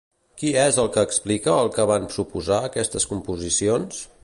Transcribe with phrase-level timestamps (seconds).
[0.43, 4.05] Qui és el que explica el que van suposar aquestes composicions?